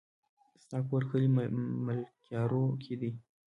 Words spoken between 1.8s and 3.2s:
ملكيارو کې دی؟